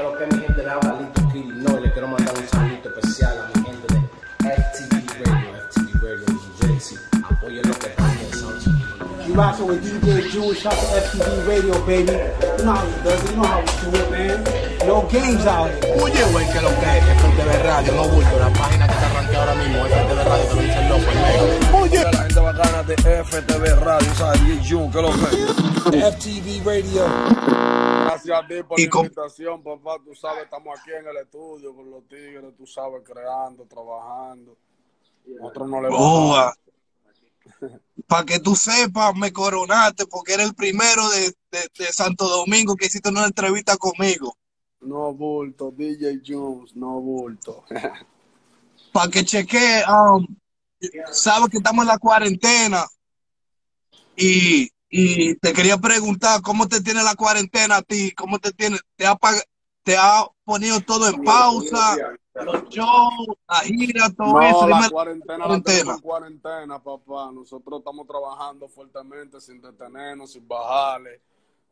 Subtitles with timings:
[0.00, 2.96] Pero que mi gente le habla Lito Kill, no, y le quiero mandar un saludo
[2.96, 4.00] especial a mi gente de
[4.48, 6.98] FTV Radio, FTV Radio New Jersey.
[7.22, 8.56] Apoyen lo que están pensando.
[9.26, 12.16] You rockin' with DJ Jewish out of FTV Radio, baby.
[12.56, 13.30] You know how it does.
[13.30, 14.88] You know how we do it, man.
[14.88, 15.92] No games out here.
[16.00, 19.36] Oye, güey, que lo que es FTV Radio, no bulto, la página que te arranqué
[19.36, 21.78] ahora mismo, FTV Radio, te lo dice el loco, el negro.
[21.78, 24.40] Oye, la gente bacana de FTV Radio, ¿sabes?
[24.46, 25.10] DJ que lo
[25.90, 27.69] que FTV Radio.
[28.24, 29.96] Gracias a ti por Y la con- invitación, papá.
[30.04, 34.56] Tú sabes, estamos aquí en el estudio con los tigres, tú sabes, creando, trabajando.
[35.26, 36.54] Nosotros no le bajamos.
[38.06, 41.20] para que tú sepas, me coronaste porque eres el primero de,
[41.50, 44.36] de, de Santo Domingo que hiciste una entrevista conmigo.
[44.80, 47.64] No bulto, DJ Jones, no bulto.
[48.92, 50.26] Para que chequee, um,
[51.12, 52.84] sabes que estamos en la cuarentena
[54.16, 58.76] y, y te quería preguntar cómo te tiene la cuarentena a ti, cómo te tiene,
[58.96, 59.16] te ha,
[59.84, 61.96] te ha ponido todo en pausa,
[62.34, 64.68] los shows, la gira, todo eso.
[64.68, 65.94] La cuarentena la cuarentena.
[65.94, 67.30] en cuarentena, papá.
[67.32, 71.20] Nosotros estamos trabajando fuertemente, sin detenernos, sin bajarle.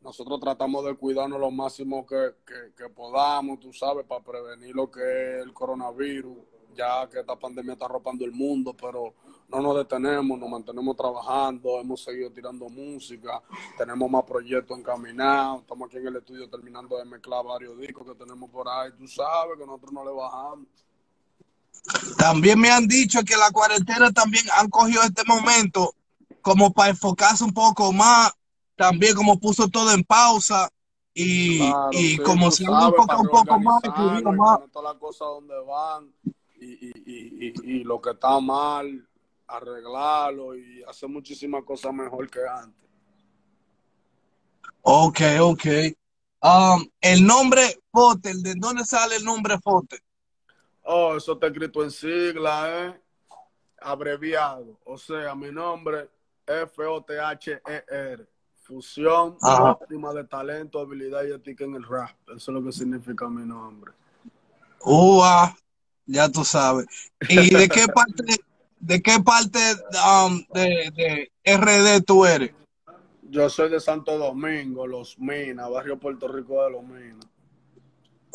[0.01, 4.89] Nosotros tratamos de cuidarnos lo máximo que, que, que podamos, tú sabes, para prevenir lo
[4.89, 6.37] que es el coronavirus,
[6.73, 9.13] ya que esta pandemia está arropando el mundo, pero
[9.49, 13.41] no nos detenemos, nos mantenemos trabajando, hemos seguido tirando música,
[13.77, 18.13] tenemos más proyectos encaminados, estamos aquí en el estudio terminando de mezclar varios discos que
[18.13, 20.67] tenemos por ahí, tú sabes que nosotros no le bajamos.
[22.17, 25.95] También me han dicho que la cuarentena también han cogido este momento
[26.41, 28.31] como para enfocarse un poco más,
[28.75, 30.69] también como puso todo en pausa
[31.13, 34.57] y, Claro, y sí, como se han enfocado un poco más, más.
[34.59, 36.13] poner todas las cosas donde van
[36.61, 39.08] y, y, y, y, y lo que está mal,
[39.49, 42.89] arreglarlo y hacer muchísimas cosas mejor que antes.
[44.81, 45.65] Ok, ok.
[46.41, 49.97] Um, el nombre Fote, ¿de dónde sale el nombre Fote?
[50.83, 53.01] Oh, eso está escrito en sigla, ¿eh?
[53.81, 54.79] Abreviado.
[54.85, 56.09] O sea, mi nombre
[56.45, 58.27] F-O-T-H-E-R.
[58.61, 59.71] Fusión Ajá.
[59.71, 62.15] óptima de talento, habilidad y ética en el rap.
[62.27, 63.91] Eso es lo que significa mi nombre.
[64.81, 65.55] Ua,
[66.05, 66.85] ya tú sabes.
[67.27, 68.37] ¿Y de qué parte,
[68.79, 69.59] de qué parte
[70.05, 70.91] um, de,
[71.43, 72.51] de RD tú eres?
[73.29, 77.25] Yo soy de Santo Domingo, Los Minas, barrio Puerto Rico de Los Minas.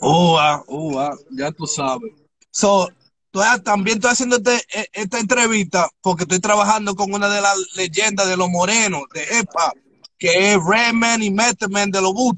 [0.01, 2.13] Ua, ua, ya tú sabes.
[2.51, 2.89] So,
[3.31, 7.57] tú- también estoy haciendo este- e- esta entrevista porque estoy trabajando con una de las
[7.77, 9.79] leyendas de los morenos, de hop,
[10.19, 12.33] que es Redman y Method Man de los wu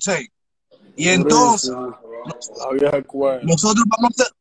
[0.97, 1.71] Y entonces,
[3.43, 4.36] nosotros vamos a hacer,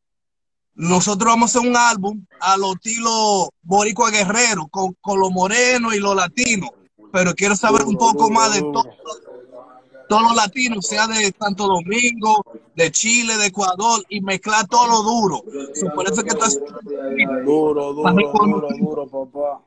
[0.76, 5.94] nosotros vamos a hacer un álbum a los estilo Boricua Guerrero, con, con los morenos
[5.94, 6.70] y los latinos.
[7.12, 8.84] Pero quiero saber un poco más de todo,
[10.08, 12.42] todos los latinos, sea de Santo Domingo,
[12.74, 15.42] de Chile, de Ecuador, y mezclar todo lo duro.
[15.74, 19.62] So, por eso es que haciendo Duro, duro, duro, duro, papá.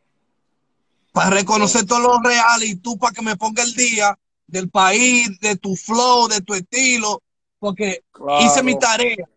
[1.12, 5.40] para reconocer todo lo real y tú para que me ponga el día del país,
[5.40, 7.22] de tu flow, de tu estilo,
[7.58, 8.46] porque Claro.
[8.46, 9.28] hice mi tarea.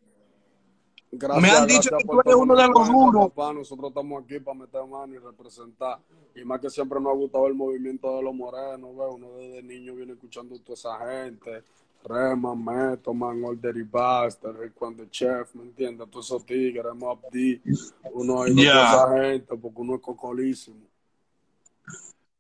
[1.14, 3.28] Gracias, Me han dicho que tú eres uno de los duros.
[3.28, 3.52] Papá.
[3.52, 5.98] Nosotros estamos aquí para meter mano y representar.
[6.34, 8.96] Y más que siempre nos ha gustado el movimiento de los morenos.
[8.96, 9.06] ¿ves?
[9.10, 11.62] Uno desde niño viene escuchando a toda esa gente.
[12.04, 16.10] Reman, Metoman, Older y Buster, Rick the Chef, ¿me entiendes?
[16.10, 17.60] Todos esos tigres, Mob D.
[18.14, 18.70] Uno ha ido Ya.
[18.72, 20.80] a toda esa gente porque uno es cocolísimo.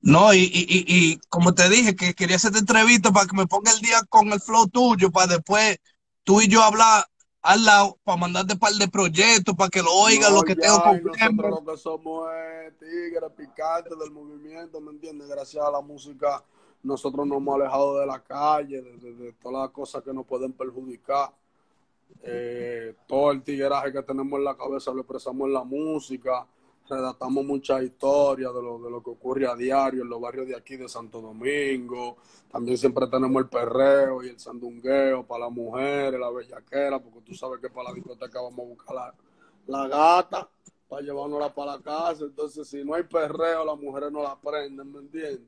[0.00, 3.46] No, y, y, y, y como te dije, que quería hacerte entrevista para que me
[3.46, 5.78] ponga el día con el flow tuyo, para después
[6.24, 7.04] tú y yo hablar
[7.42, 10.54] al lado, para mandarte un par de proyectos, para que lo oigan No, lo que
[10.54, 15.28] ya, tengo con nosotros lo que somos es tigres picantes del movimiento, ¿me entiendes?
[15.28, 16.42] Gracias a la música,
[16.84, 20.24] nosotros nos hemos alejado de la calle, de, de- de todas las cosas que nos
[20.26, 21.32] pueden perjudicar.
[22.22, 26.46] Eh, todo el tigueraje que tenemos en la cabeza lo expresamos en la música,
[26.88, 30.56] redactamos muchas historias de lo, de lo que ocurre a diario en los barrios de
[30.56, 32.16] aquí de Santo Domingo.
[32.50, 37.34] También siempre tenemos el perreo y el sandungueo para las mujeres, la bellaquera, porque tú
[37.34, 39.14] sabes que para la discoteca vamos a buscar la,
[39.66, 40.48] la gata
[40.88, 42.24] para llevárnosla para la casa.
[42.24, 45.40] Entonces, si no hay perreo, las mujeres no la prenden, ¿me entiendes?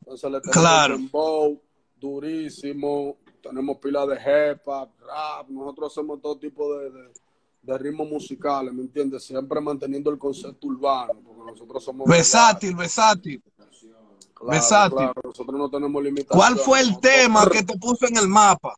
[0.00, 0.94] Entonces le tenemos Claro.
[0.94, 1.60] el dembow
[1.98, 7.08] durísimo, tenemos pila de hop, rap, nosotros hacemos todo tipo de, de,
[7.62, 9.22] de ritmos musicales, ¿me entiendes?
[9.24, 12.08] Siempre manteniendo el concepto urbano, porque nosotros somos...
[12.08, 13.42] Versátil, versátil.
[14.34, 14.96] Claro, versátil.
[14.96, 16.36] claro, nosotros no tenemos limitaciones.
[16.36, 18.74] ¿Cuál fue el Nosotros- tema que te puso en el mapa?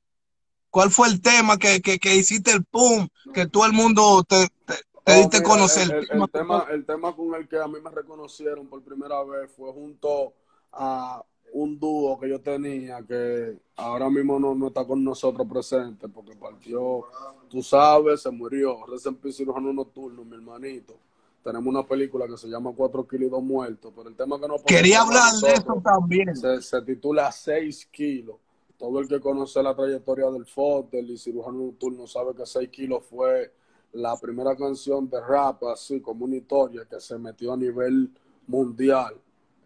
[0.69, 4.49] ¿Cuál fue el tema que, que, que hiciste el pum, que todo el mundo te,
[4.67, 5.91] te, te Oh, diste mira, conocer?
[5.91, 9.23] El, el- el tema, el tema con el que a mí me reconocieron por primera
[9.25, 10.35] vez fue junto
[10.73, 11.23] a
[11.55, 16.35] un dúo que yo tenía que ahora mismo no, no está con nosotros presente porque
[16.35, 17.05] partió,
[17.49, 18.85] tú sabes, se murió.
[18.87, 20.97] Recién cirujano nocturno, mi hermanito.
[21.45, 24.49] Tenemos una película que se llama Cuatro kilos y dos muertos, pero el tema que
[24.49, 26.35] no Quería hablar de eso también.
[26.35, 28.37] Se, se titula Seis kilos.
[28.77, 33.05] Todo el que conoce la trayectoria del FOD, del cirujano nocturno, sabe que Seis kilos
[33.09, 33.53] fue
[33.93, 38.11] la primera canción de rap, así como una historia que se metió a nivel
[38.49, 39.15] mundial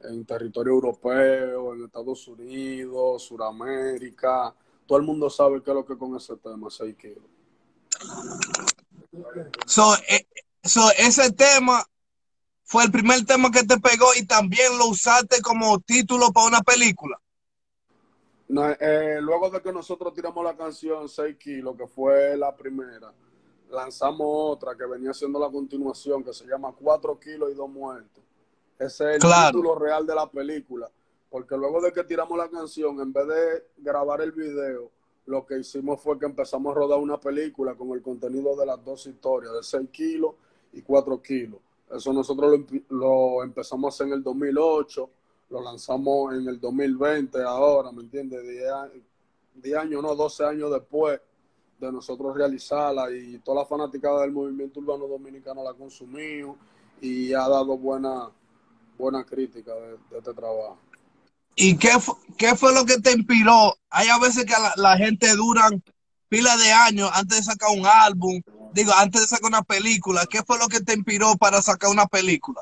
[0.05, 4.55] en territorio europeo, en Estados Unidos, Suramérica.
[4.87, 7.25] Todo el mundo sabe qué es lo que con ese tema, 6 kilos.
[9.67, 10.27] So, eh,
[10.63, 11.85] so, ese tema
[12.63, 16.61] fue el primer tema que te pegó y también lo usaste como título para una
[16.61, 17.21] película.
[18.49, 23.13] No, eh, luego de que nosotros tiramos la canción 6 kilos, que fue la primera,
[23.71, 28.25] lanzamos otra que venía siendo la continuación, que se llama 4 kilos y dos muertos.
[28.79, 30.91] Ese es el título real de la película.
[31.31, 34.91] Porque luego de que tiramos la canción, en vez de grabar el video,
[35.27, 38.83] lo que hicimos fue que empezamos a rodar una película con el contenido de las
[38.83, 40.35] dos historias, de 6 kilos
[40.73, 41.61] y 4 kilos.
[41.91, 45.11] Eso nosotros lo, empezamos a hacer en el 2008,
[45.51, 48.43] lo lanzamos en el 2020 ahora, ¿me entiendes?
[49.55, 51.21] 10 años, no, 12 años después
[51.79, 56.57] de nosotros realizarla y toda la fanaticada del movimiento urbano dominicano la consumió
[57.01, 58.31] y ha dado buena
[58.99, 60.79] buena crítica de, este trabajo.
[61.55, 61.91] ¿Y qué,
[62.37, 63.77] qué fue lo que te inspiró?
[63.91, 65.83] Hay a veces que la, gente duran
[66.29, 68.41] pila de años antes de sacar un álbum,
[68.73, 70.27] digo, antes de sacar una película.
[70.29, 72.61] ¿Qué fue lo que te inspiró para sacar una película?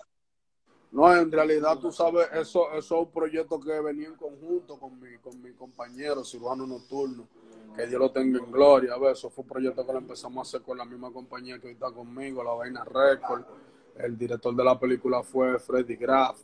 [0.92, 4.98] No, en realidad tú sabes, eso, eso es un proyecto que venía en conjunto con
[4.98, 7.28] mi, con mi compañero cirujano nocturno,
[7.74, 8.94] que Dios lo tenga en gloria.
[8.94, 11.58] A ver, eso fue un proyecto que lo empezamos a hacer con la misma compañía
[11.58, 13.44] que hoy está conmigo, la Vaina Record
[13.98, 16.38] el director de la película fue Freddy Graff,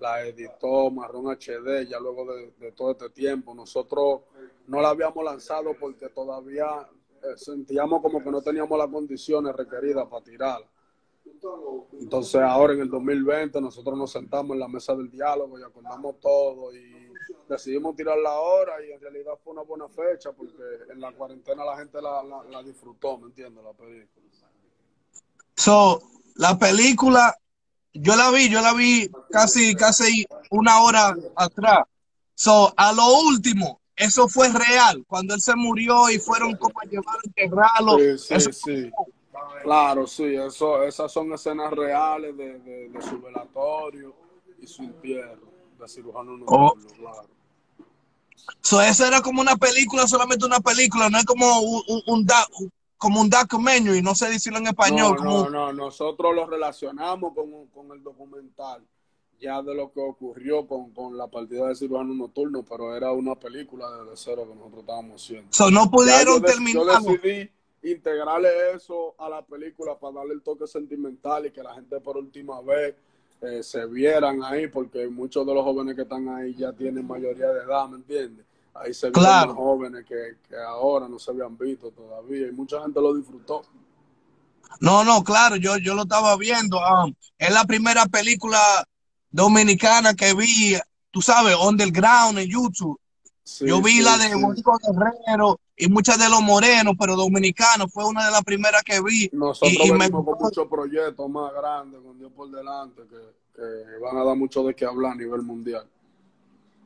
[0.00, 3.54] la editó Marrón HD, ya luego de, todo este tiempo.
[3.54, 4.22] Nosotros
[4.66, 6.88] no la habíamos lanzado porque todavía
[7.22, 10.68] eh, sentíamos como que no teníamos las condiciones requeridas para tirarla.
[12.00, 16.20] Entonces ahora en el 2020 nosotros nos sentamos en la mesa del diálogo y acordamos
[16.20, 17.12] todo y
[17.48, 21.76] decidimos tirarla ahora y en realidad fue una buena fecha porque en la cuarentena la
[21.78, 23.64] gente la, la disfrutó, ¿me entiendes?
[23.64, 24.24] La película.
[25.56, 26.02] So,
[26.34, 27.36] la película,
[27.92, 31.86] yo la vi, yo la vi casi, casi una hora atrás.
[32.34, 36.84] So, a lo último, eso fue real, cuando él se murió y fueron como a
[36.84, 37.98] llevar a enterrarlo.
[38.18, 38.90] Sí, sí, sí.
[39.62, 44.14] Claro, sí, eso, esas son escenas reales de, de, su velatorio
[44.60, 45.48] y su entierro,
[45.78, 46.74] de cirujano no oh.
[46.96, 47.28] claro.
[48.60, 52.26] So, eso era como una película, solamente una película, no es como un, un, un,
[52.96, 55.16] como un documentary, no sé decirlo en español.
[55.22, 58.82] No, no, no, nosotros lo relacionamos con, con, el documental
[59.40, 63.34] ya de lo que ocurrió con, con la partida de cirujano nocturno, pero era una
[63.34, 65.48] película de cero que nosotros estábamos haciendo.
[65.50, 66.84] So, no pudieron terminar.
[67.02, 67.50] Yo decidí
[67.82, 72.16] integrarle eso a la película para darle el toque sentimental y que la gente por
[72.16, 72.94] última vez
[73.42, 77.48] eh, se vieran ahí, porque muchos de los jóvenes que están ahí ya tienen mayoría
[77.48, 78.46] de edad, ¿me entiendes?
[78.74, 80.36] Ahí se vieron jóvenes que,
[80.66, 83.62] ahora no se habían visto todavía y mucha gente lo disfrutó.
[84.80, 86.78] No, no, claro, yo, yo lo estaba viendo.
[86.78, 88.58] Um, es la primera película
[89.30, 90.76] dominicana que vi,
[91.12, 92.98] tú sabes, underground en YouTube.
[93.60, 98.26] yo vi la de Mónico Guerrero y muchas de los morenos, pero dominicanos, fue una
[98.26, 99.30] de las primeras que vi.
[99.32, 104.24] Nosotros y, con muchos proyectos más grandes, con Dios por delante, que, que, van a
[104.24, 105.86] dar mucho de qué hablar a nivel mundial.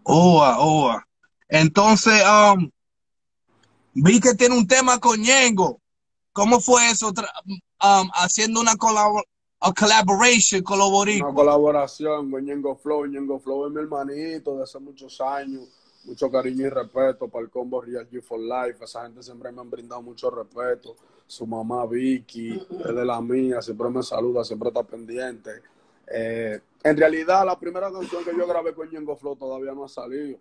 [0.03, 1.08] Oa, oa.
[1.49, 2.71] Entonces, um,
[3.95, 5.81] vi que tiene un tema con Ñengo.
[6.33, 7.09] ¿Cómo fue eso?
[7.09, 9.25] Um, haciendo una colaboración,
[11.25, 13.07] Una colaboración con Ñengo Flow.
[13.07, 15.69] Ñengo Flow es mi hermanito de hace muchos años.
[16.05, 18.85] Mucho cariño y respeto para el combo Real G for Life.
[18.85, 20.95] Esa gente siempre me han brindado mucho respeto.
[21.27, 25.51] Su mamá Vicky es de la mía, siempre me saluda, siempre está pendiente.
[26.11, 29.89] Eh, en realidad, la primera canción que yo grabé con Ñengo Flow todavía no ha
[29.89, 30.39] salido.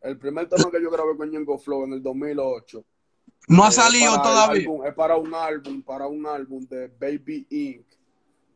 [0.00, 2.82] El primer tema que yo grabé con Ñengo Flow en el 2008.
[3.48, 4.66] No ha salido todavía.
[4.86, 7.86] es para un álbum, para un álbum de Baby Inc.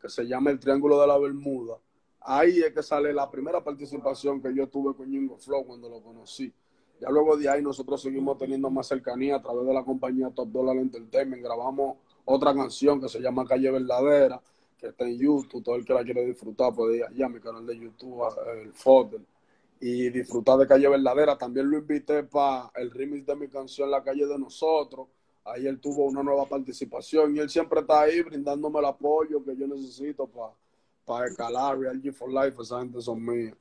[0.01, 1.77] que se llama El Triángulo de la Bermuda.
[2.21, 6.01] Ahí es que sale la primera participación que yo tuve con Ñengo Flow cuando lo
[6.01, 6.51] conocí.
[6.99, 10.49] Ya luego de ahí nosotros seguimos teniendo más cercanía a través de la compañía Top
[10.49, 11.43] Dollar Entertainment.
[11.43, 14.41] Grabamos otra canción que se llama Calle Verdadera,
[14.79, 15.63] que está en YouTube.
[15.63, 18.23] Todo el que la quiere disfrutar puede ir allá a mi canal de YouTube,
[18.63, 19.21] el Fodder
[19.79, 21.37] y disfrutar de Calle Verdadera.
[21.37, 25.07] También lo invité para el remix de mi canción La Calle de Nosotros.
[25.43, 29.55] Ahí él tuvo una nueva participación y él siempre está ahí brindándome el apoyo que
[29.55, 30.53] yo necesito para
[31.05, 32.61] para escalar Real G for Life.
[32.61, 33.55] Esa gente son mías.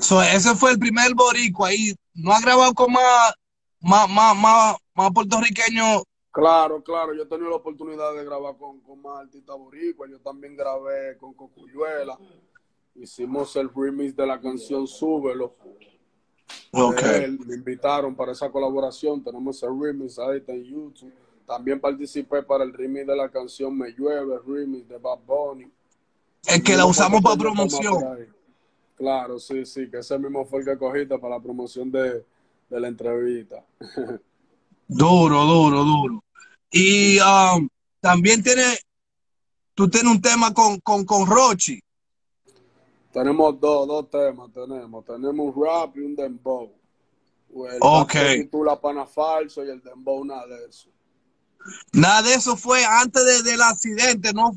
[0.00, 1.94] So, ese fue el primer boricua ahí.
[2.14, 3.34] ¿No ha grabado con más,
[3.80, 6.02] más, más, más, más puertorriqueños?
[6.32, 10.10] Claro, claro, yo he tenido la oportunidad de grabar con, con más artistas boricuas.
[10.10, 12.18] Yo también grabé con Cocuyuela.
[12.94, 15.54] Hicimos el remix de la canción Súbelo.
[16.72, 17.38] Él.
[17.46, 19.22] Me invitaron para esa colaboración.
[19.22, 21.12] Tenemos el remix ahí está en YouTube.
[21.46, 25.70] También participé para el remix de la canción Me Llueve, el remix de Bad Bunny.
[26.46, 28.28] Es que la usamos para promoción.
[28.96, 32.24] Claro, sí, sí, que ese mismo fue el que cogiste para la promoción de,
[32.70, 33.64] de la entrevista.
[34.86, 36.24] Duro, duro, duro.
[36.70, 37.68] Y um,
[38.00, 38.76] también tiene,
[39.74, 41.80] tú tienes un tema con, con, con Rochi.
[43.14, 45.04] Tenemos dos, dos temas, tenemos.
[45.04, 46.70] Tenemos un rap y un dembow.
[47.70, 48.10] El Ok.
[48.12, 50.88] se titula Pana Falso y el dembow nada de eso.
[51.92, 54.50] Nada de eso fue antes de- del accidente, no,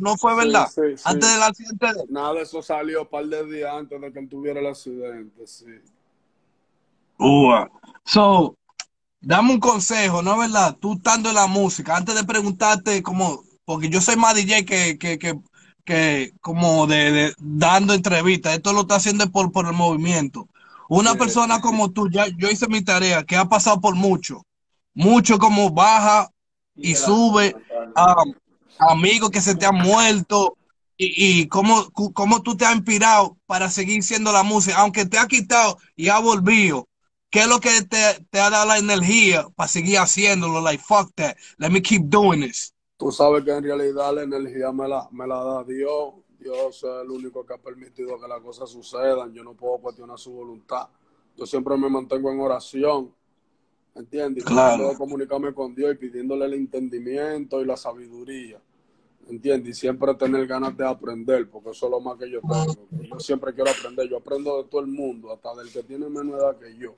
[0.00, 0.66] no fue verdad.
[0.74, 1.02] sí, sí.
[1.04, 1.86] Antes del accidente.
[1.86, 4.66] de- Nada de eso salió un par de días antes de que él tuviera el
[4.66, 5.66] accidente, sí.
[7.18, 7.70] Ua.
[8.04, 8.56] So,
[9.20, 10.76] dame un consejo, ¿no es verdad?
[10.80, 14.98] Tú estando en la música, antes de preguntarte como, porque yo soy más DJ que,
[14.98, 15.38] que, que,
[15.84, 20.48] que como de, de- dando entrevistas, esto lo está haciendo por, por el movimiento.
[20.88, 21.18] Una Sí.
[21.18, 24.42] persona como tú, ya yo hice mi tarea, que ha pasado por mucho,
[24.94, 26.30] mucho como baja
[26.76, 27.54] y sube,
[27.96, 28.14] a
[28.90, 30.56] amigos que se te han muerto,
[30.98, 35.18] y, y cómo, cómo tú te has inspirado para seguir siendo la música, aunque te
[35.18, 36.88] ha quitado y ha volvido.
[37.30, 40.60] ¿Qué es lo que te, te ha dado la energía para seguir haciéndolo?
[40.60, 41.34] Like, fuck that.
[41.56, 42.71] Let me keep doing this.
[43.02, 46.14] Tú sabes que en realidad la energía me la, me la da Dios.
[46.38, 49.32] Dios es el único que ha permitido que las cosas sucedan.
[49.32, 50.86] Yo no puedo cuestionar su voluntad.
[51.36, 53.12] Yo siempre me mantengo en oración.
[53.96, 54.44] ¿Entiendes?
[54.44, 54.90] Claro.
[54.90, 58.60] de comunicarme con Dios y pidiéndole el entendimiento y la sabiduría.
[59.28, 59.76] ¿Entiendes?
[59.76, 62.86] Y siempre tener ganas de aprender, porque eso es lo más que yo tengo.
[62.92, 64.08] Yo siempre quiero aprender.
[64.08, 66.94] Yo aprendo de todo el mundo, hasta del que tiene menos edad que yo.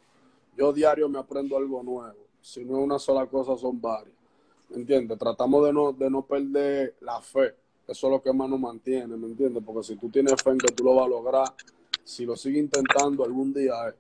[0.54, 2.26] Yo diario me aprendo algo nuevo.
[2.42, 4.23] Si no es una sola cosa, son varias.
[4.70, 5.18] ¿Me entiendes?
[5.18, 7.54] Tratamos de no, de no perder la fe.
[7.86, 9.62] Eso es lo que más nos mantiene, ¿me entiendes?
[9.64, 11.54] Porque si tú tienes fe en que tú lo vas a lograr,
[12.02, 13.94] si lo sigues intentando, algún día es.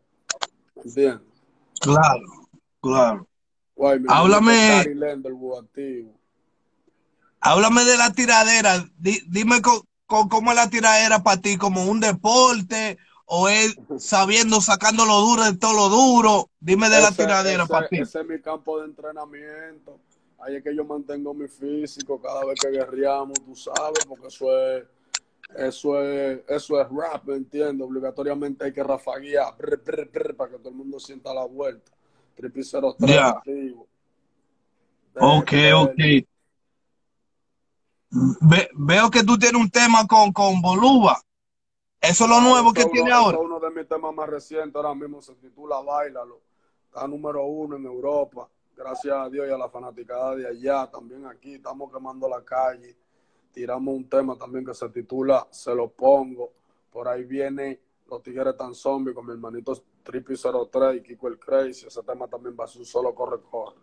[0.76, 1.20] ¿Me entiendes?
[1.80, 2.22] Claro,
[2.80, 3.28] claro.
[3.76, 4.84] Guay, mi Háblame.
[5.58, 6.14] activo.
[7.40, 8.84] Háblame de la tiradera.
[8.96, 9.60] Di- dime
[10.06, 15.44] cómo es la tiradera para ti, como un deporte o es sabiendo, sacando lo duro
[15.44, 16.50] de todo lo duro.
[16.60, 17.96] Dime de la tiradera ese- para ti.
[17.98, 19.98] Ese es mi campo de entrenamiento.
[20.44, 24.46] Ahí es que yo mantengo mi físico cada vez que guerreamos, tú sabes, porque eso
[24.60, 24.84] es,
[25.56, 27.86] eso es, eso es rap, ¿me entiendes?
[27.86, 31.90] Obligatoriamente hay que rafaguear brr, brr, brr, para que todo el mundo sienta la vuelta.
[32.34, 33.28] Triple 03 Ya.
[33.30, 33.88] activo.
[35.18, 36.00] Ok, Eh, ok.
[38.42, 41.20] Ve- veo que tú tienes un tema con, con Boluba.
[42.00, 43.38] Eso es lo nuevo que tiene uno- ahora.
[43.38, 46.42] uno de mis temas más recientes ahora mismo, se titula Bailalo.
[46.86, 48.48] Está número uno en Europa.
[48.76, 50.90] Gracias a Dios y a la fanaticada de allá.
[50.90, 52.96] También aquí estamos quemando la calle.
[53.52, 56.52] Tiramos un tema también que se titula Se lo pongo.
[56.90, 61.38] Por ahí viene Los Tigres tan zombies con mi hermanito Trippy 03 y Kiko el
[61.38, 61.86] Crazy.
[61.86, 63.76] Ese tema también va a ser un solo corre-corre.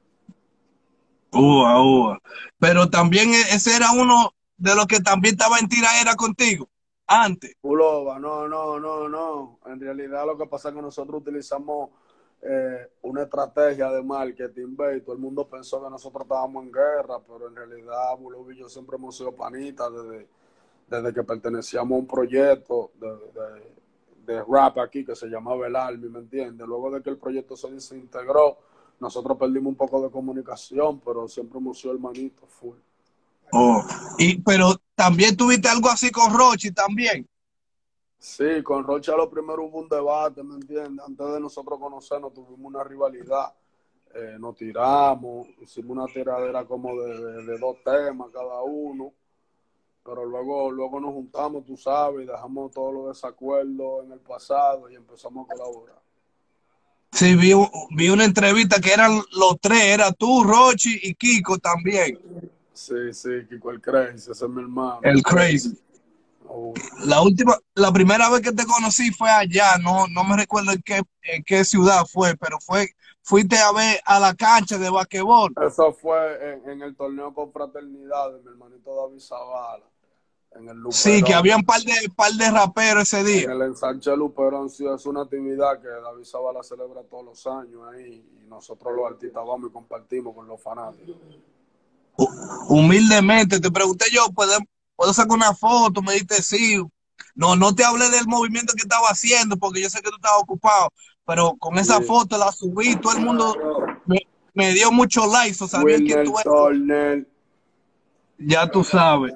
[1.33, 2.21] Ua, ua.
[2.59, 6.69] Pero también e- ese era uno de los que también estaba en tiraera contigo
[7.07, 7.55] antes.
[7.61, 9.59] Pulova, no, no, no, no.
[9.65, 11.89] En realidad lo que pasa es que nosotros utilizamos
[12.43, 17.19] eh, una estrategia de marketing, ve, todo el mundo pensó que nosotros estábamos en guerra,
[17.27, 20.27] pero en realidad Bulova y yo siempre hemos sido panitas desde,
[20.89, 23.81] desde que pertenecíamos a un proyecto de, de-
[24.25, 26.65] de rap aquí que se llamaba El Army, ¿me entiendes?
[26.67, 28.57] Luego de que el proyecto se desintegró,
[28.99, 32.77] nosotros perdimos un poco de comunicación, pero siempre hemos sido hermanitos, full.
[33.51, 33.83] Oh.
[34.19, 37.27] Y, pero también tuviste algo así con Rochi también.
[38.23, 41.03] Sí, con Rocha lo primero hubo un debate, ¿me entiendes?
[41.03, 43.51] Antes de nosotros conocernos tuvimos una rivalidad,
[44.13, 49.13] Eh, nos tiramos, hicimos una tiradera como de, de- de dos temas cada uno,
[50.03, 54.95] pero luego, luego nos juntamos, tú sabes, dejamos todos los desacuerdos en el pasado y
[54.95, 56.01] empezamos a colaborar.
[57.13, 57.53] Sí, vi,
[57.95, 62.19] vi una entrevista que eran los tres, era tú, Rochi y Kiko también.
[62.73, 64.99] Sí, sí, Kiko el Crazy, ese es mi hermano.
[65.03, 65.77] El crazy.
[66.53, 66.73] Oh,
[67.05, 70.81] La última, la primera vez que te conocí fue allá, no, no me recuerdo en
[70.81, 72.89] qué, en qué ciudad fue, pero fue,
[73.21, 75.53] fuiste a ver a la cancha de basquetbol.
[75.65, 76.17] Eso fue
[76.53, 79.85] en, en el torneo con fraternidad de mi hermanito David Zavala,
[80.55, 81.23] en el Sí, Luperón.
[81.23, 83.51] que había un par de, par de raperos ese En día.
[83.53, 88.25] el ensanche Luperón sí es una actividad que David Zavala celebra todos los años ahí
[88.41, 91.15] y nosotros los artistas vamos y compartimos con los fanáticos.
[92.67, 94.51] Humildemente, te pregunté yo, ¿puedo,
[95.01, 96.03] puedo sacar una foto?
[96.03, 96.79] Me dijiste sí.
[97.33, 100.43] No, no te hablé del movimiento que estaba haciendo porque yo sé que tú estabas
[100.43, 100.89] ocupado,
[101.25, 102.03] pero con esa Sí.
[102.03, 103.55] foto la subí, todo el mundo
[104.05, 104.19] me,
[104.53, 106.43] me dio muchos likes, o sabían que Wilner tú eres.
[106.43, 107.27] Turner.
[108.37, 109.33] Ya tú sabes.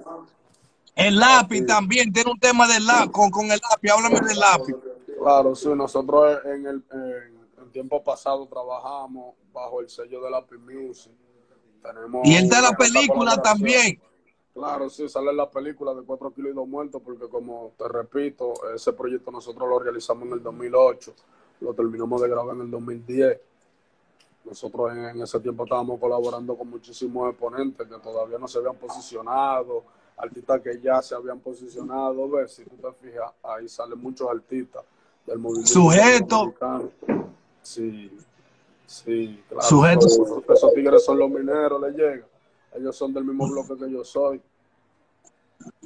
[0.96, 4.76] El lápiz también tiene un tema del lápiz, con, con el lápiz, háblame del lápiz.
[5.20, 11.12] Claro, sí, nosotros en el en, tiempo pasado trabajamos bajo el sello de Lápiz Music.
[11.82, 14.00] Tenemos Y está en la película también.
[14.56, 18.54] Claro, sí, sale la película de 4 kilos y 2 muertos, porque como te repito,
[18.74, 21.14] ese proyecto nosotros lo realizamos en el 2008,
[21.60, 23.38] lo terminamos de grabar en el 2010.
[24.46, 28.76] Nosotros en, en ese tiempo estábamos colaborando con muchísimos exponentes que todavía no se habían
[28.78, 29.84] posicionado,
[30.16, 34.86] artistas que ya se habían posicionado, ves, si tú te fijas, ahí salen muchos artistas
[35.26, 36.54] del movimiento Sujeto.
[37.62, 38.18] Sí,
[38.86, 39.68] sí, claro.
[39.68, 40.08] Sujeto.
[40.48, 42.26] Esos, tigres son los mineros, les llega.
[42.78, 44.42] Ellos son del mismo bloque que yo soy.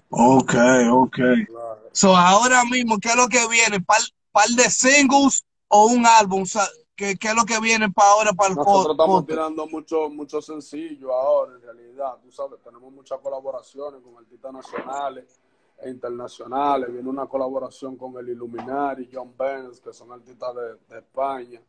[0.09, 0.53] Ok,
[0.91, 1.15] ok.
[1.47, 1.89] Claro.
[1.91, 3.79] So, ahora mismo, ¿qué es lo que viene?
[3.81, 3.99] ¿Par,
[4.31, 6.41] par de singles o un álbum?
[6.43, 6.63] O sea,
[6.95, 10.41] ¿qué, qué es lo que viene para ahora, para el Nosotros estamos tirando mucho, mucho
[10.41, 12.17] sencillo ahora, en realidad.
[12.23, 15.39] Tú sabes, tenemos muchas colaboraciones con artistas nacionales
[15.77, 16.91] e internacionales.
[16.91, 21.61] Viene una colaboración con el Illuminati, John Benz, que son artistas de, de España.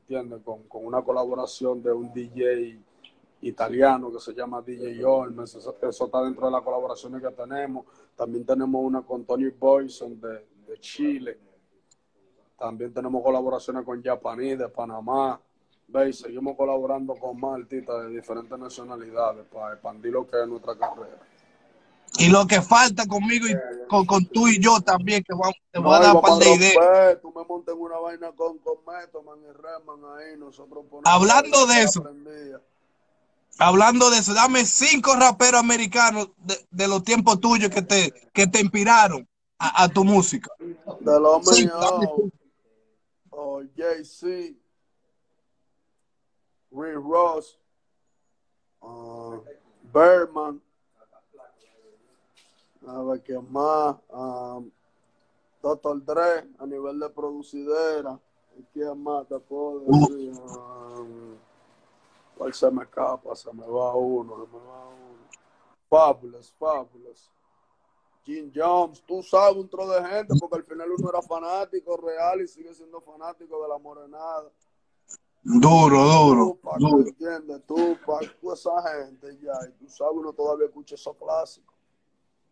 [0.00, 0.42] ¿Entiendes?
[0.44, 2.80] Con, con una colaboración de un DJ
[3.42, 5.54] italiano que se llama DJ Olmes.
[5.54, 7.86] Eso, eso está dentro de las colaboraciones que tenemos.
[8.16, 11.38] También tenemos una con Tony Boyson de, de Chile.
[12.58, 15.40] También tenemos colaboraciones con Japaní de Panamá.
[15.88, 16.20] ¿Veis?
[16.20, 21.18] Seguimos colaborando con más artistas de diferentes nacionalidades para expandir lo que es nuestra carrera.
[22.18, 23.54] Y lo que falta conmigo y
[23.88, 26.54] con, con tú y yo también, que vamos, te voy a dar un par de
[26.54, 26.74] ideas.
[26.76, 27.20] romper.
[27.20, 30.38] Tú me montas en una vaina con, con Metoman y Reman ahí.
[30.38, 32.04] Nosotros ponemos Hablando de eso.
[33.58, 38.46] Hablando de eso, dame cinco raperos americanos de, de los tiempos tuyos que te, que
[38.46, 39.28] te inspiraron
[39.58, 40.50] a, a tu música.
[40.58, 42.08] De los Sí, dame
[43.30, 44.54] Oh, JC.
[46.70, 47.58] Rick Ross.
[48.82, 49.40] uh,
[49.92, 50.60] Berman.
[52.86, 53.96] A ver qué más.
[54.08, 54.70] Um,
[55.62, 56.04] Dr.
[56.04, 58.18] Dre a nivel de producidera.
[58.58, 60.32] ¿Y quién más te puedo decir?
[60.32, 61.36] Um,
[62.42, 63.36] ¿Cuál se me escapa?
[63.36, 65.28] Se me va uno, se me va uno.
[65.88, 67.30] Fabulous, fabulous.
[68.24, 72.40] Jim Jones, tú sabes un tro de gente, porque al final uno era fanático real
[72.40, 74.50] y sigue siendo fanático de la morenada.
[75.44, 76.96] Duro, duro, Tupac, duro.
[76.98, 77.62] ¿me entiendes?
[77.64, 81.76] Tupac, toda esa gente ya, y tú sabes, uno todavía escucha esos clásicos.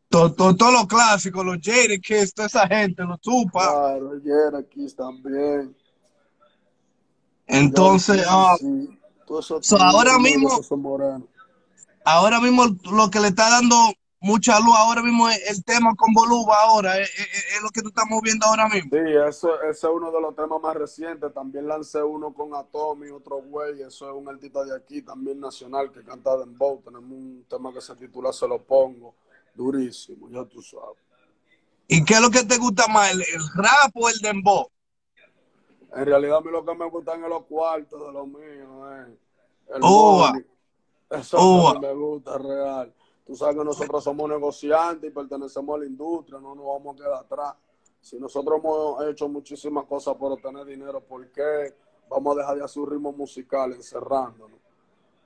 [0.08, 3.68] Todos todo, todo los clásicos, los Jade Kiss, toda esa gente, los Tupac.
[3.68, 5.74] Claro, Jera Kiss también.
[7.48, 8.99] Entonces, ah, sí,
[9.40, 10.48] so, ahora mismo-
[12.04, 13.76] ahora mismo lo que le está dando
[14.22, 17.80] mucha luz ahora mismo es el tema con Boluba ahora, es, es- es lo que
[17.80, 18.90] tú estamos viendo ahora mismo.
[18.92, 21.32] Sí, eso, ese es uno de los temas más recientes.
[21.32, 23.80] También lancé uno con Atomy, otro güey.
[23.82, 26.82] Eso es un artista de aquí, también nacional, que canta Dembow.
[26.84, 29.14] Tenemos un tema que se titula Se lo pongo.
[29.54, 30.98] Durísimo, ya tú sabes.
[31.88, 34.68] ¿Y qué es lo que te gusta más, el, el rap o el dembow?
[35.94, 38.92] En realidad, a mí lo que me gustan es los cuartos de los míos.
[39.08, 39.16] Eh.
[39.74, 40.28] El Ua.
[40.30, 40.44] money.
[41.10, 41.72] Eso es lo Ua.
[41.74, 42.94] que me gusta, real.
[43.26, 46.98] Tú sabes que nosotros somos negociantes y pertenecemos a la industria, no nos vamos a
[47.04, 47.54] quedar atrás.
[48.00, 51.74] Si nosotros hemos hecho muchísimas cosas por obtener dinero, ¿por qué
[52.08, 54.50] vamos a dejar de hacer un ritmo musical encerrándonos?
[54.50, 54.60] No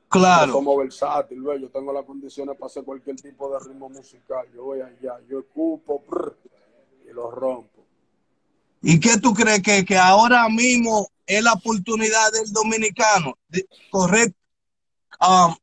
[0.09, 0.53] Claro.
[0.53, 4.47] somos versátiles, yo tengo las condiciones para hacer cualquier tipo de ritmo musical.
[4.53, 6.37] Yo voy allá, yo escupo prr,
[7.09, 7.84] y lo rompo.
[8.87, 13.33] ¿Y qué tú crees que, que ahora mismo es la oportunidad del dominicano?
[13.91, 14.37] Correcto.
[15.27, 15.55] Um,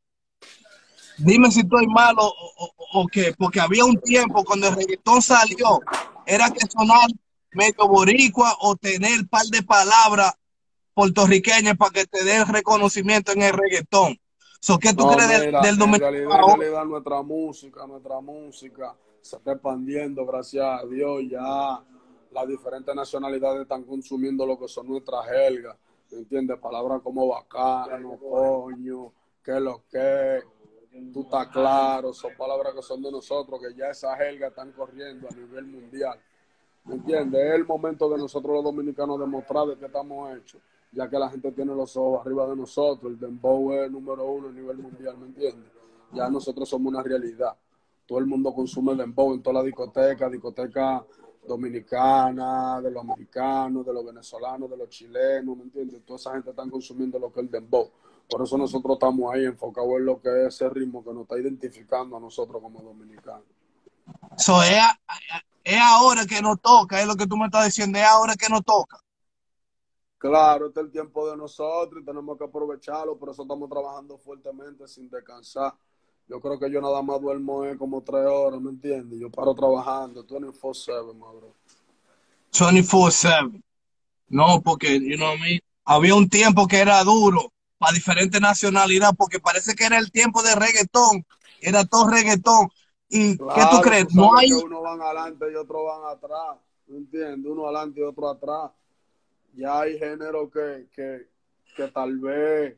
[1.17, 2.25] dime si estoy mal o,
[2.57, 5.79] o- o qué, porque había un tiempo cuando el reggaetón salió,
[6.25, 7.07] era que sonar
[7.51, 10.33] medio boricua o tener par de palabras
[10.95, 14.17] puertorriqueñas para que te dé el reconocimiento en el reggaetón.
[14.59, 16.11] So, ¿Qué tú No, crees del- mira, del, en dominicano?
[16.11, 21.81] realidad, en realidad nuestra música, nuestra música se está expandiendo, gracias a Dios, ya
[22.31, 25.77] las diferentes nacionalidades están consumiendo lo que son nuestras jergas,
[26.11, 26.57] ¿me entiendes?
[26.59, 29.11] Palabras como bacano, coño,
[29.43, 30.41] que lo que,
[31.13, 35.27] tú estás claro, son palabras que son de nosotros, que ya esas jergas están corriendo
[35.29, 36.19] a nivel mundial,
[36.85, 37.41] ¿me entiendes?
[37.41, 41.29] Es el momento de nosotros los dominicanos demostrar de qué estamos hechos ya que la
[41.29, 44.77] gente tiene los ojos arriba de nosotros, el dembow es el número uno a nivel
[44.77, 45.71] mundial, ¿me entiendes?
[46.11, 47.55] Ya nosotros somos una realidad.
[48.05, 51.05] Todo el mundo consume dembow en toda la discoteca, discoteca
[51.47, 56.05] dominicana, de los americanos, de los venezolanos, de los chilenos, ¿me entiendes?
[56.05, 57.89] Toda esa gente está consumiendo lo que es el dembow.
[58.29, 61.37] Por eso nosotros estamos ahí enfocados en lo que es ese ritmo que nos está
[61.39, 63.43] identificando a nosotros como dominicanos.
[64.37, 67.65] So, es a- a- es ahora que nos toca, es lo que tú me estás
[67.65, 68.97] diciendo, es ahora que nos toca.
[70.17, 74.17] Claro, este es el tiempo de nosotros y tenemos que aprovecharlo, por eso estamos trabajando
[74.19, 75.73] fuertemente sin descansar.
[76.31, 79.19] Yo creo que yo nada más duermo eh, como tres horas, ¿me entiendes?
[79.19, 81.47] Yo paro trabajando 24-7, madre.
[82.53, 83.61] 24-7.
[84.29, 85.59] No, porque, you know what I mean?
[85.83, 90.41] Había un tiempo que era duro para diferentes nacionalidades, porque parece que era el tiempo
[90.41, 91.25] de reggaetón,
[91.59, 92.69] era todo reggaetón.
[93.09, 94.07] ¿Y qué tú crees?
[94.07, 94.53] Tú no hay...
[94.53, 96.55] uno van adelante y otro van atrás,
[96.87, 97.51] ¿me entiendes?
[97.51, 98.71] Uno adelante y otro atrás.
[99.57, 101.27] Ya hay género que, que,
[101.75, 102.77] que tal vez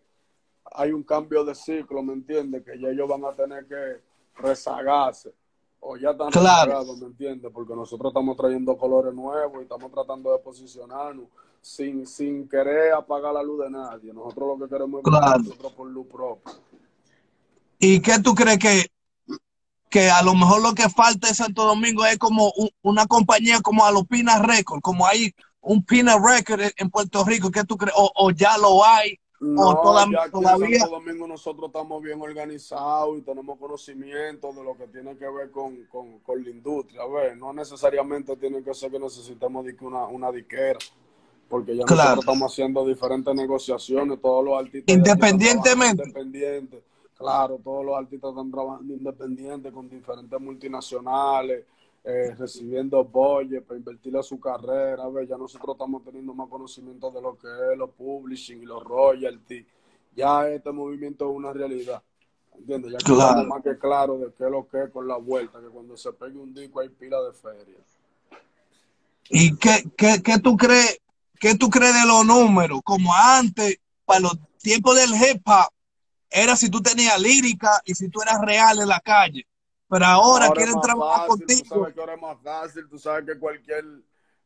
[0.76, 2.64] hay un cambio de ciclo, ¿me entiendes?
[2.64, 4.02] Que ya ellos van a tener que
[4.42, 5.34] rezagarse.
[5.80, 6.72] O ya están Claro.
[6.72, 7.52] rezagados, ¿me entiendes?
[7.54, 11.26] Porque nosotros estamos trayendo colores nuevos y estamos tratando de posicionarnos
[11.62, 14.14] sin, sin querer apagar la luz de nadie.
[14.14, 15.40] Nosotros lo que queremos es Claro.
[15.40, 16.54] nosotros por luz propia.
[17.80, 18.88] ¿Y qué tú crees que,
[19.90, 23.60] que a lo mejor lo que falta en Santo Domingo es como un- una compañía
[23.62, 27.94] como Alopina Record, como hay un Pina Record en- en Puerto Rico, ¿qué tú crees?
[27.98, 29.20] O, o ya lo hay,
[29.58, 30.68] o toda- ya aquí todavía.
[30.68, 35.28] en Santo Domingo nosotros estamos bien organizados y tenemos conocimiento de lo que tiene que
[35.30, 37.02] ver con, con, con la industria.
[37.02, 40.80] A ver, no necesariamente tiene que ser que necesitemos una, una diquera,
[41.50, 42.02] porque ya Claro.
[42.16, 44.96] nosotros estamos haciendo diferentes negociaciones, todos los artistas.
[44.96, 46.04] Independientemente.
[46.04, 46.84] están trabajando Independiente.
[47.16, 51.64] Claro, todos los artistas están trabajando independientes con diferentes multinacionales,
[52.04, 55.04] eh, recibiendo boyes para invertir a su carrera.
[55.04, 58.66] A ver, ya nosotros estamos teniendo más conocimiento de lo que es los publishing y
[58.66, 59.66] los royalties.
[60.16, 62.02] Ya este movimiento es una realidad.
[62.56, 62.92] ¿Entiendes?
[62.92, 63.44] Ya que Claro.
[63.46, 66.12] más que claro de qué es lo que es con la vuelta, que cuando se
[66.14, 67.78] pegue un disco hay pila de feria.
[69.30, 71.00] ¿Y qué, qué, qué tú crees?
[71.40, 72.82] ¿Qué tú crees de los números?
[72.84, 75.70] Como antes, para los tiempos del hip hop,
[76.30, 79.46] era si tú tenías lírica y si tú eras real en la calle.
[79.94, 81.76] Pero ahora, es quieren trabajar fácil, Tú contigo.
[81.76, 83.86] sabes que ahora es más fácil, tú sabes que cualquier,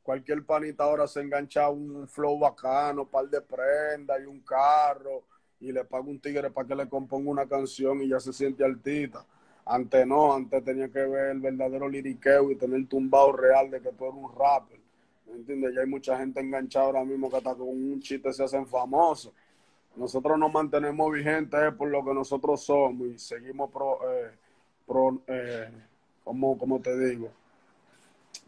[0.04, 4.42] cualquier panita ahora se engancha a un flow bacano, un par de prendas y un
[4.42, 5.24] carro,
[5.62, 8.66] y le paga un tigre para que le componga una canción y ya se siente
[8.66, 9.26] artista.
[9.66, 13.92] Antes no, antes tenía que ver el verdadero liriqueo y tener tumbado real de que
[13.94, 14.80] tú eres un rapper.
[15.28, 15.74] ¿Me entiendes?
[15.76, 19.32] Ya hay mucha gente enganchada ahora mismo que hasta con un chiste se hacen famosos.
[19.96, 24.32] Nosotros nos mantenemos vigentes eh, por lo que nosotros somos y seguimos pro, eh,
[24.88, 25.70] pro, eh,
[26.24, 27.32] ¿cómo, cómo te digo?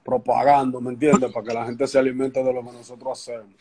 [0.03, 1.31] Propagando, ¿me entiendes?
[1.31, 3.55] Para que la gente se alimente de lo que nosotros hacemos.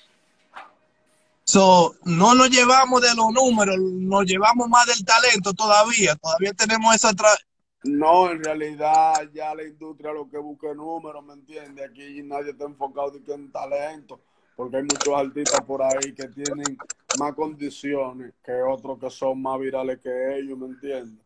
[1.44, 6.14] So, no nos llevamos de los números, nos llevamos más del talento todavía.
[6.16, 7.38] Todavía tenemos esa tra-
[7.84, 11.88] No, en realidad ya la industria lo que busca es números, ¿me entiendes?
[11.90, 14.20] Aquí nadie está enfocado en talento,
[14.56, 16.76] porque hay muchos artistas por ahí que tienen
[17.18, 21.24] más condiciones que otros que son más virales que ellos, ¿me entiendes?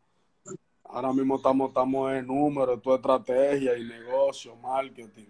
[0.92, 5.24] Ahora mismo estamos, estamos en números, tu estrategia y negocio, marketing.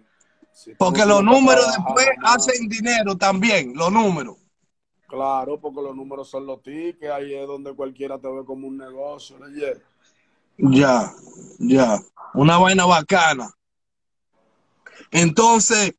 [0.51, 4.35] Si Porque los números después hacen dinero también, los números.
[5.07, 8.77] Claro, porque los números son los tickets, ahí es donde cualquiera te ve como un
[8.77, 9.81] negocio, ¿le?
[10.57, 11.13] Ya,
[11.59, 11.99] ya.
[12.33, 13.49] Una vaina bacana.
[15.11, 15.93] Entonces,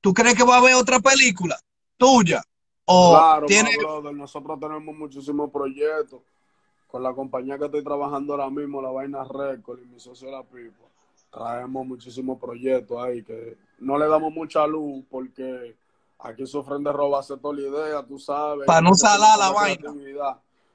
[0.00, 1.56] ¿tú crees que va a haber otra película
[1.96, 2.42] tuya?
[2.84, 3.70] O Claro, tiene...
[3.70, 6.20] my brother, nosotros tenemos muchísimos proyectos.
[6.86, 10.42] Con la compañía que estoy trabajando ahora mismo, la Vaina Record y mi socio La
[10.42, 10.84] Pipa,
[11.30, 15.76] traemos muchísimos proyectos ahí que no le damos mucha luz porque
[16.20, 18.66] aquí sufren de robarse toda la idea, tú sabes.
[18.66, 19.94] Pa' no salar la vaina.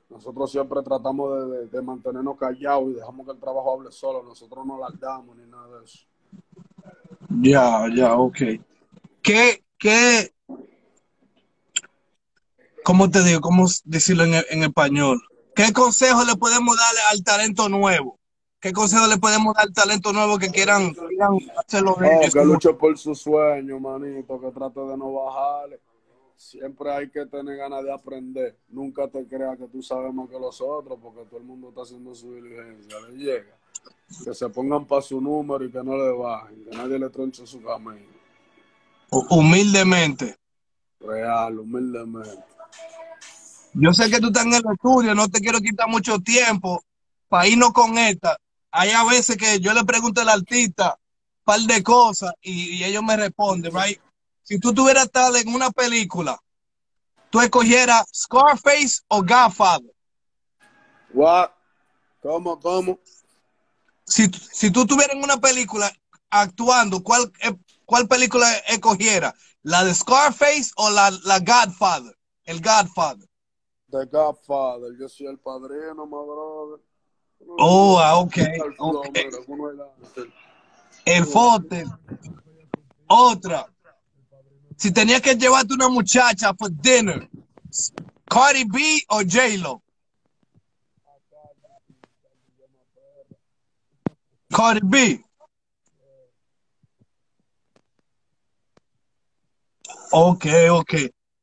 [0.09, 4.21] Nosotros siempre tratamos de, de- de mantenernos callados y dejamos que el trabajo hable solo.
[4.21, 5.99] Nosotros no largamos ni nada de eso.
[7.41, 8.37] Ya, ya, ok.
[9.23, 10.33] ¿Qué, qué,
[12.83, 15.21] cómo te digo, cómo decirlo en, en español?
[15.55, 18.17] ¿Qué consejo le podemos darle al talento nuevo?
[18.59, 22.33] ¿Qué consejo le podemos dar al talento nuevo que quieran, quieran hacerlo Oh, ellos?
[22.33, 25.79] que luche por su sueño, manito, que trate de no bajarle.
[26.35, 28.57] Siempre hay que tener ganas de aprender.
[28.69, 31.81] Nunca te creas que tú sabes más que los otros, porque todo el mundo está
[31.81, 32.99] haciendo su diligencia.
[33.09, 33.57] Le llega.
[34.23, 37.45] Que se pongan para su número y que no le bajen, que nadie le tronche
[37.47, 38.05] su camino.
[39.29, 40.35] Humildemente.
[40.99, 42.43] Real, humildemente.
[43.73, 46.83] Yo sé que tú estás en el estudio, no te quiero quitar mucho tiempo
[47.29, 48.37] para irnos con esta.
[48.71, 50.97] Hay a veces que yo le pregunto al artista
[51.39, 53.99] un par de cosas y, y ellos me responden, right?
[54.43, 56.37] Si tú tuvieras tal en una película,
[57.29, 59.93] tú escogieras Scarface o Godfather.
[61.13, 61.51] What?
[62.21, 62.99] ¿Cómo, cómo?
[64.05, 65.91] Si, si tú estuvieras en una película
[66.29, 67.55] actuando, ¿cuál, eh,
[67.85, 69.33] cuál película escogiera?
[69.63, 72.17] ¿La de Scarface o la, la Godfather?
[72.43, 73.30] El Godfather.
[73.91, 74.95] The Godfather.
[74.99, 76.79] Yo soy el padrino, my brother.
[77.59, 79.09] Oh, ah, ok, El flow, ok.
[79.13, 79.93] mira, uno es la-
[81.05, 81.85] el Fote.
[83.07, 83.67] Otra.
[84.77, 87.27] Si tenías que llevarte una muchacha for dinner,
[88.29, 89.81] Cardi B o J-Lo.
[94.49, 95.25] Cardi B.
[100.11, 100.93] Ok, ok.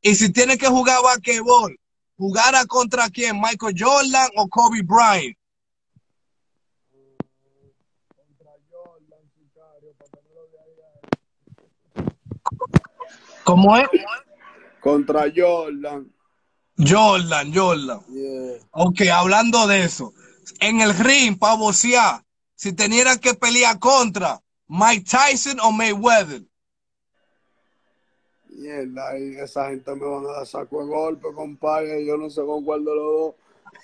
[0.02, 1.77] Y si tienes que jugar basquetbol,
[2.18, 3.40] ¿jugara contra quién?
[3.40, 5.37] ¿Michael Jordan o Kobe Bryant?
[13.44, 13.88] ¿Cómo es?
[14.81, 16.12] Contra Jordan.
[16.76, 18.00] Jordan, Jordan.
[18.09, 18.61] Yeah.
[18.72, 20.12] Ok, hablando de eso.
[20.61, 22.22] En el ring, para boxear,
[22.54, 26.42] si tenieran que pelear contra Mike Tyson o Mayweather.
[28.59, 32.05] Mierda, ahí esa gente me van a dar saco de golpe, compadre.
[32.05, 33.35] Yo no sé con cuál de los dos.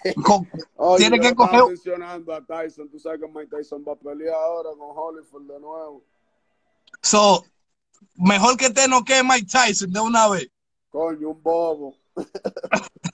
[0.77, 2.89] Oye, Tiene que coger- mencionando a Tyson.
[2.89, 6.03] Tú sabes que Mike Tyson va a pelear ahora con Holyfield de nuevo.
[7.03, 7.45] So,
[8.17, 10.49] mejor que te noquee Mike Tyson de una vez.
[10.91, 11.95] Coño, un bobo.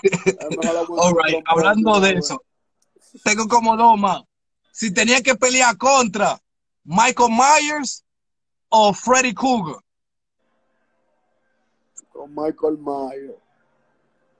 [0.02, 2.42] Es mejor la All right, hablando de eso,
[3.22, 4.22] tengo como dos más.
[4.72, 6.40] Si tenía que pelear contra
[6.84, 8.02] Michael Myers
[8.70, 9.76] o Freddy Krueger.
[12.20, 13.38] Con Michael Myers.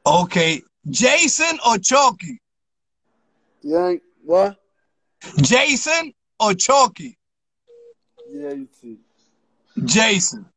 [0.03, 0.37] Ok,
[0.85, 2.39] Jason o Chucky.
[3.63, 4.03] ¿Quién?
[4.23, 4.57] ¿What?
[5.39, 7.17] Jason o Chucky.
[8.29, 8.99] JC.
[9.87, 10.53] Jason.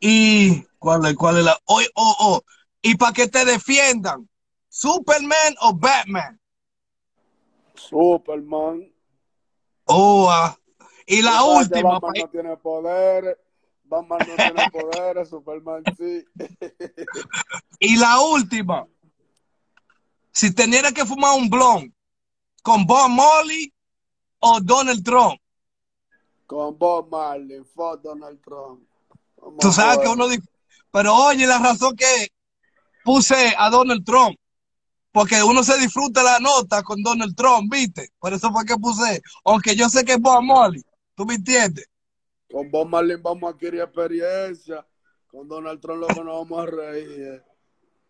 [0.00, 1.56] Y ¿cuál es, cuál es la?
[1.66, 2.42] Oh, oh, oh.
[2.82, 4.28] Y para que te defiendan,
[4.68, 6.40] Superman o Batman.
[7.76, 8.92] Superman.
[9.84, 10.58] Oh, ah.
[11.06, 13.36] Y la última, Batman no tiene poderes.
[13.88, 15.28] Batman no tiene poderes.
[15.28, 16.24] Superman sí.
[17.80, 18.86] y la última.
[20.32, 21.94] Si teniera que fumar un blon
[22.62, 23.72] con Bob Molly
[24.40, 25.40] o Donald Trump.
[26.46, 27.62] Con Bob Marley.
[27.74, 28.82] Fuck Donald Trump.
[29.36, 30.46] Vamos Tú sabes que uno dice,
[30.90, 32.28] pero oye, la razón que
[33.04, 34.36] puse a Donald Trump,
[35.12, 38.10] porque uno se disfruta la nota con Donald Trump, ¿viste?
[38.18, 40.82] Por eso fue que puse, aunque yo sé que es Bob Molly,
[41.14, 41.87] ¿tú me entiendes?
[42.50, 44.86] Con Bob Marley vamos a adquirir experiencia.
[45.28, 47.42] Con Donald Trump lo que nos vamos a reír.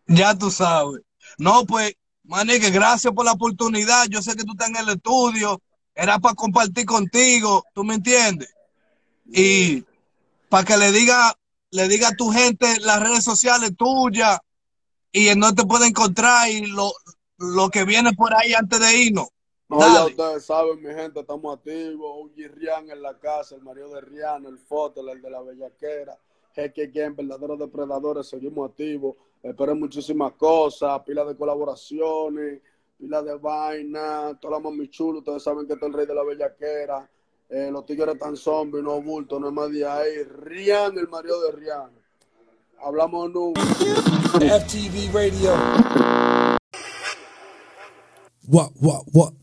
[0.07, 1.01] Ya tú sabes.
[1.37, 4.07] No, pues, manique, gracias por la oportunidad.
[4.07, 5.61] Yo sé que tú estás en el estudio.
[5.93, 8.53] Era para compartir contigo, ¿tú me entiendes?
[9.25, 9.83] Y
[10.47, 11.35] para que le diga,
[11.71, 14.39] le diga a tu gente las redes sociales tuyas
[15.11, 16.93] y en dónde te puede encontrar y lo,
[17.37, 19.27] lo que viene por ahí antes de irnos.
[19.69, 22.25] No, ya ustedes saben, mi gente, estamos activos.
[22.25, 26.17] Uji Rian en la casa, el marido de Rian, el foto, el de la bellaquera.
[26.55, 29.15] Jeque Game, verdaderos depredadores, seguimos activos.
[29.43, 32.61] Esperen muchísimas cosas, pila de colaboraciones,
[32.97, 35.19] pila de vaina, toda la mami chulo.
[35.19, 37.07] Ustedes saben que está el rey de la bellaquera.
[37.47, 40.23] Eh, los tigres tan zombies, no bulto, no es más de ahí.
[40.23, 41.91] Rian, el marido de Rian.
[42.81, 43.61] Hablamos nunca.
[43.61, 45.51] FTV Radio.
[48.47, 49.38] What, what, what?